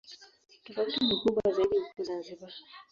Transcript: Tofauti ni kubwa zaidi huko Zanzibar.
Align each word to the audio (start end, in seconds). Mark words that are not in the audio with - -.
Tofauti 0.63 1.03
ni 1.05 1.15
kubwa 1.21 1.51
zaidi 1.55 1.77
huko 1.77 2.03
Zanzibar. 2.03 2.53